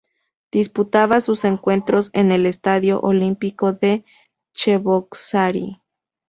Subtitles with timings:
[0.51, 4.03] Disputaba sus encuentros en el "Estadio Olímpico de
[4.55, 5.79] Cheboksary".